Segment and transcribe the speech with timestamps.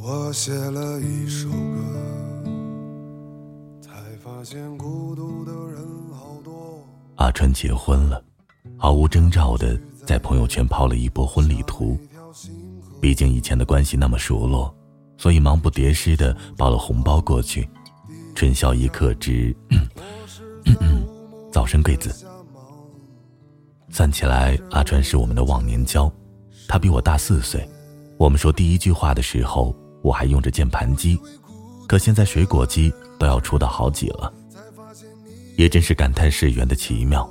[0.00, 2.48] 我写了一首歌，
[3.80, 3.92] 才
[4.22, 6.84] 发现孤独的人好多。
[7.16, 8.22] 阿川结婚了，
[8.76, 9.76] 毫无征兆的
[10.06, 11.98] 在朋友圈抛了一波婚礼图。
[13.00, 14.72] 毕竟以前的关系那么熟络，
[15.16, 17.68] 所以忙不迭失的包了红包过去。
[18.36, 19.54] 春宵一刻值，
[21.50, 22.24] 早生贵子。
[23.90, 26.08] 算起来，阿川是我们的忘年交，
[26.68, 27.68] 他比我大四岁。
[28.16, 31.18] 我们说第一句话的时候，我还用着键盘机，
[31.86, 34.32] 可现在水果机都要出到好几了。
[35.56, 37.28] 也真是感叹世缘的奇妙，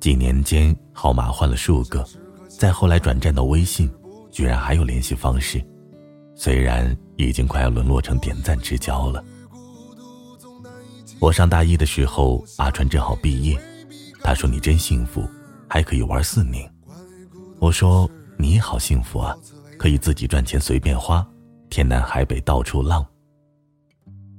[0.00, 2.06] 几年间号码换了数个，
[2.48, 3.90] 再后来转战到微信，
[4.30, 5.62] 居然还有联系方式。
[6.34, 9.24] 虽然已经快要沦落成点赞之交了。
[11.18, 13.58] 我上大一的时候，阿川正好毕业，
[14.22, 15.26] 他说：“你真幸福。”
[15.68, 16.72] 还可以玩四年，
[17.58, 19.36] 我说你好幸福啊，
[19.76, 21.26] 可以自己赚钱随便花，
[21.70, 23.04] 天南海北到处浪。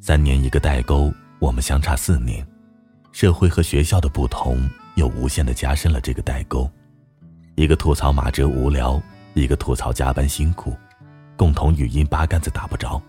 [0.00, 2.46] 三年一个代沟，我们相差四年，
[3.12, 6.70] 社会和学校的不同又无限的加深了这个代沟。
[7.56, 9.00] 一个吐槽马哲无聊，
[9.34, 10.74] 一个吐槽加班辛苦，
[11.36, 13.00] 共同语音八竿子打不着。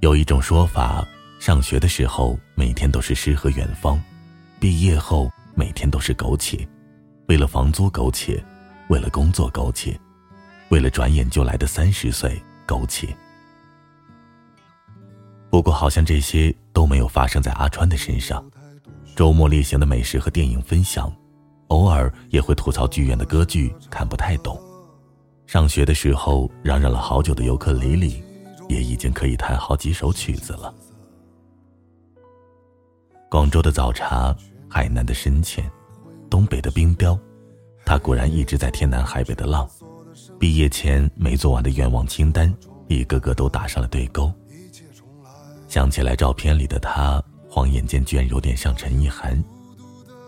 [0.00, 1.06] 有一种说法，
[1.38, 4.00] 上学的时候每天都是诗和远方，
[4.58, 5.30] 毕业后。
[5.52, 6.66] 每天都是苟且，
[7.26, 8.42] 为了房租苟且，
[8.88, 9.98] 为了工作苟且，
[10.70, 13.14] 为了转眼就来的三十岁苟且。
[15.50, 18.44] 不过，好像这些都没有发生在阿川的身上。
[19.14, 21.12] 周末例行的美食和电影分享，
[21.68, 24.60] 偶尔也会吐槽剧院的歌剧看不太懂。
[25.46, 28.24] 上学的时候嚷嚷了好久的尤克里里，
[28.68, 30.74] 也已经可以弹好几首曲子了。
[33.28, 34.34] 广州的早茶。
[34.72, 35.68] 海南的深浅，
[36.30, 37.18] 东北的冰雕，
[37.84, 39.68] 他果然一直在天南海北的浪。
[40.38, 42.52] 毕业前没做完的愿望清单，
[42.88, 44.32] 一个个都打上了对勾。
[45.68, 49.42] 想起来照片里的他，晃眼间居然有点像陈意涵。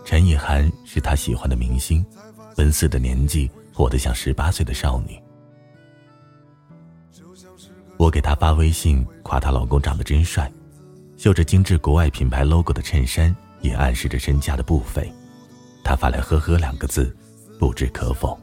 [0.05, 2.05] 陈意涵是他喜欢的明星，
[2.55, 5.19] 奔四的年纪，活得像十八岁的少女。
[7.97, 10.51] 我给她发微信，夸她老公长得真帅，
[11.17, 13.35] 绣着精致国外品牌 logo 的衬衫。
[13.61, 15.09] 也暗示着身价的不菲，
[15.85, 17.15] 他发来“呵呵”两个字，
[17.57, 18.37] 不知可否。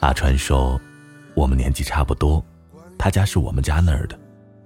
[0.00, 0.80] 阿川说
[1.34, 2.44] ：“我们年纪差不多，
[2.96, 4.18] 他家是我们家那儿的，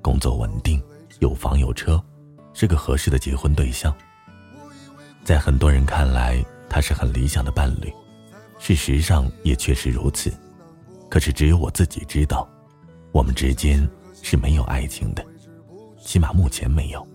[0.03, 0.82] 工作稳定，
[1.20, 2.03] 有房有车，
[2.53, 3.94] 是个合适的结婚对象。
[5.25, 7.91] 在很多人看来，他是很理想的伴侣，
[8.59, 10.31] 事实上也确实如此。
[11.09, 12.47] 可是只有我自己知道，
[13.10, 13.88] 我们之间
[14.22, 15.25] 是没有爱情的，
[16.04, 17.06] 起码目前没有。”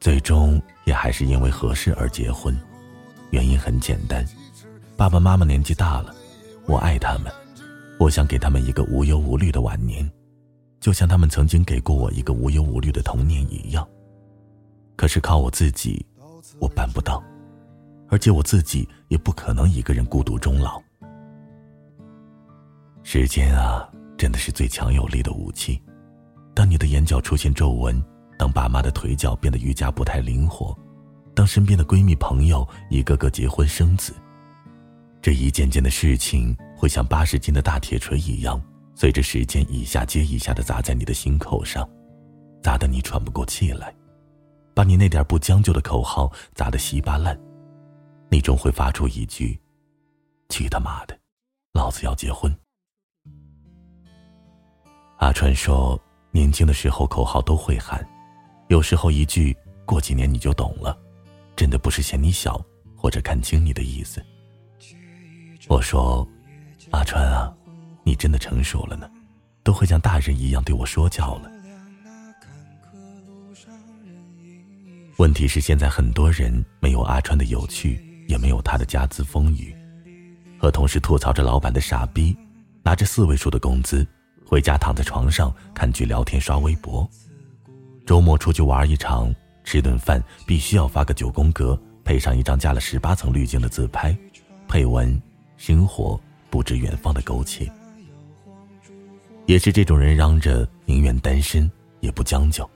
[0.00, 2.58] 最终也还是因为合适而结婚，
[3.30, 4.26] 原因很简单，
[4.96, 6.12] 爸爸妈妈年纪大了，
[6.72, 7.30] 我爱他们，
[7.98, 10.10] 我想给他们一个无忧无虑的晚年，
[10.80, 13.86] 就像他们曾经给过我一个无忧无虑的童年一样。
[14.96, 16.02] 可是靠我自己，
[16.58, 17.22] 我办不到，
[18.08, 20.82] 而且我自己也不可能一个人孤独终老。
[23.02, 25.78] 时间啊，真的是最强有力的武器，
[26.54, 28.02] 当你的眼角出现皱纹。
[28.38, 30.74] 当爸妈的腿脚变得愈加不太灵活，
[31.34, 34.14] 当身边的闺蜜朋友一个个结婚生子，
[35.22, 38.60] 这一件件的事情会像八十斤的大铁锤一样，
[38.92, 41.88] 随着时间一下接一下的砸在你的心口上，
[42.60, 43.94] 砸得你喘不过气来，
[44.74, 47.38] 把你那点不将就的口号砸得稀巴烂，
[48.30, 49.56] 你终会发出一句
[50.50, 51.16] ：“去他妈的，
[51.72, 52.52] 老子要结婚。”
[55.18, 55.96] 阿川说
[56.32, 58.04] ：“年轻的时候口号都会喊。”
[58.68, 59.56] 有时候一句
[59.86, 60.98] “过几年你就懂了”，
[61.54, 62.60] 真的不是嫌你小
[62.96, 64.20] 或者看轻你的意思。
[65.72, 66.28] 我说
[66.92, 67.50] ：“阿川啊，
[68.04, 69.10] 你真的成熟了呢，
[69.62, 71.50] 都会像大人一样对我说教了。”
[75.16, 79.74] 问题是现在很多人没有阿川的有趣，也没有他的家资风雨，
[80.58, 82.36] 和同事吐槽着老板的傻逼，
[82.82, 84.06] 拿着四位数的工资，
[84.46, 87.08] 回家躺在床上看剧、聊天、刷微博。
[88.04, 89.34] 周末出去玩一场，
[89.64, 94.14] 吃顿饭必须要发个九宫格，配上一张加了十八层滤镜的自拍，
[94.68, 95.18] 配文
[95.64, 96.20] “生活
[96.50, 97.70] 不止远方的苟且”。
[99.46, 101.70] 也是这种人嚷着宁愿单身
[102.00, 102.68] 也不将就，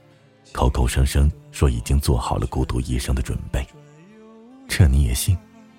[0.53, 3.67] 口口声声说已经做好了孤独一生的准备，
[4.69, 5.37] 这你也信？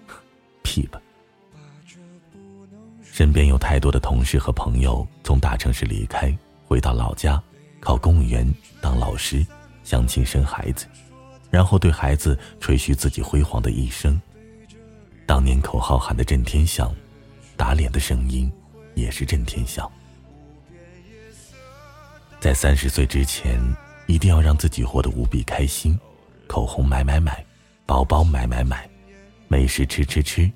[0.62, 1.00] 屁吧！
[3.02, 7.42] 身边有太多的同事和朋友从大城市离开，回到老家。
[7.80, 8.46] 考公务员、
[8.82, 9.46] 当老师、
[9.82, 10.84] 相亲生孩子，
[11.48, 14.20] 然后对孩子吹嘘自己辉煌的一生。
[15.28, 16.90] 当年口号喊得震天响，
[17.54, 18.50] 打脸的声音
[18.94, 19.86] 也是震天响。
[22.40, 23.60] 在三十岁之前，
[24.06, 26.00] 一定要让自己活得无比开心，
[26.46, 27.44] 口红买买买，
[27.84, 28.88] 包包买买买，
[29.48, 30.50] 美食吃吃吃，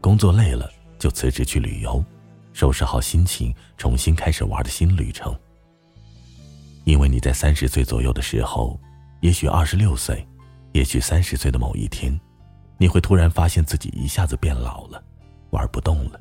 [0.00, 0.68] 工作累了
[0.98, 2.04] 就辞职去旅游，
[2.52, 5.32] 收拾好心情，重新开始玩的新旅程。
[6.82, 8.80] 因为你在三十岁左右的时候，
[9.20, 10.26] 也许二十六岁，
[10.72, 12.18] 也许三十岁的某一天，
[12.78, 15.02] 你会突然发现自己一下子变老了，
[15.50, 16.20] 玩不动了，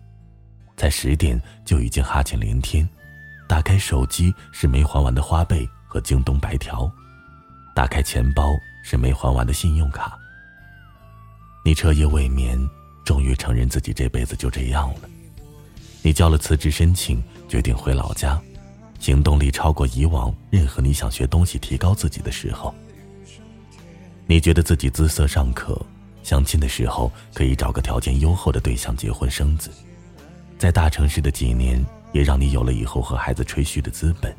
[0.76, 2.88] 才十点就已经哈欠连天，
[3.48, 6.92] 打开手机是没还完的花呗和京东白条，
[7.76, 10.18] 打开钱包是没还完的信用卡。
[11.64, 12.60] 你彻夜未眠，
[13.06, 15.02] 终于承认自己这辈子就这样了。
[16.02, 18.42] 你交了辞职申请，决定回老家。
[19.00, 22.74] 行动力超过以往任何你想学东西、提高自己的时候。
[24.26, 25.80] 你觉得自己姿色尚可，
[26.28, 29.72] 相亲的时候可以找个条件优厚的对象结婚生子，
[30.60, 31.82] 在大城市的几年
[32.12, 34.36] 也让你有了以后和孩子吹嘘的资本。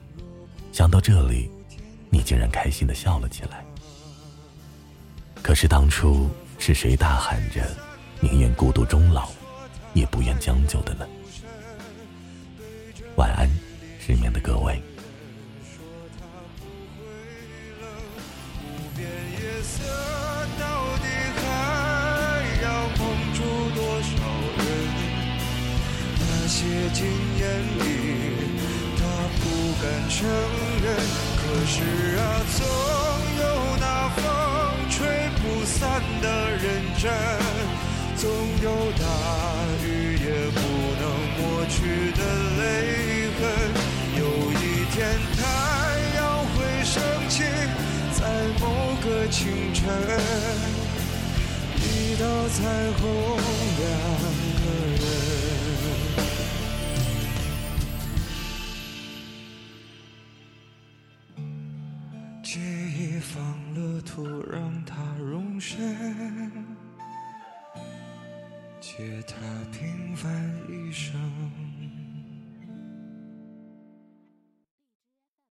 [0.70, 1.50] 想到这里，
[2.10, 3.64] 你竟然开心的笑了起来。
[5.40, 7.66] 可是当初是谁大喊着
[8.20, 9.30] 宁愿孤独终老，
[9.94, 11.06] 也不愿将就的呢？
[13.16, 13.48] 晚安。
[13.98, 14.78] 失眠的各位。
[26.88, 27.04] 那些禁
[27.38, 27.44] 言
[27.78, 27.80] 里，
[28.96, 29.02] 他
[29.40, 29.44] 不
[29.82, 30.16] 敢承
[30.82, 30.86] 认。
[31.36, 31.76] 可是
[32.16, 32.20] 啊，
[32.56, 32.58] 总
[33.38, 33.42] 有
[33.78, 34.22] 那风
[34.90, 34.96] 吹
[35.36, 36.26] 不散的
[36.56, 36.64] 认
[36.98, 37.12] 真，
[38.16, 38.30] 总
[38.62, 38.66] 有
[38.98, 39.04] 大
[39.84, 39.86] 雨
[40.16, 40.56] 也不
[40.98, 41.02] 能
[41.36, 41.76] 抹去
[42.16, 42.20] 的
[42.58, 42.62] 泪
[43.38, 43.40] 痕。
[44.16, 44.20] 有
[44.52, 44.96] 一天
[45.36, 45.38] 太
[46.16, 46.18] 阳
[46.54, 46.96] 会升
[47.28, 47.36] 起，
[48.14, 48.20] 在
[48.60, 48.64] 某
[49.04, 49.36] 个清
[49.74, 49.84] 晨，
[51.76, 52.56] 一道彩
[53.00, 53.04] 虹，
[53.78, 53.84] 两
[54.62, 54.64] 个
[54.94, 56.27] 人。
[62.50, 65.76] 记忆放了土，让它容身，
[68.80, 69.36] 借它
[69.70, 70.32] 平凡
[70.66, 71.12] 一生。